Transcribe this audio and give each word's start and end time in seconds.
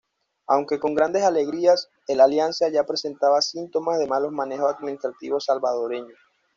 Aunque 0.47 0.79
con 0.79 0.95
grandes 0.95 1.21
alegrías, 1.21 1.87
el 2.07 2.21
Alianza 2.21 2.67
ya 2.69 2.85
presentaba 2.87 3.39
síntomas 3.43 3.99
de 3.99 4.07
malos 4.07 4.31
manejos 4.31 4.73
administrativos 4.73 5.45
salvadoreño. 5.45 6.15